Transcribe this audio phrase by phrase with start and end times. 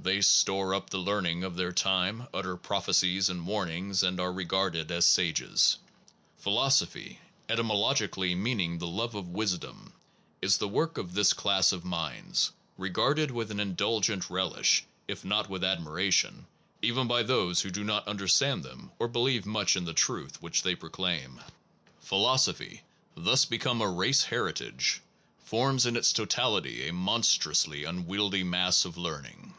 [0.00, 4.90] They store up the learning of their time, utter prophecies and warnings, and are regarded
[4.90, 5.78] as sages.
[6.36, 9.94] Philosophy, etymologic ally meaning the love of wisdom,
[10.42, 15.24] is the work of this class of minds, regarded with an indul gent relish, if
[15.24, 16.44] not with admiration,
[16.82, 20.60] even by those who do not understand them or believe much in the truth which
[20.62, 21.32] they proclaim.
[21.32, 22.04] 3 SOME PROBLEMS OF PHILOSOPHY
[22.34, 22.82] Philosophy,
[23.14, 25.00] thus become a race heritage,
[25.46, 29.54] forms in its totality a monstrously unwieldy mass of learning.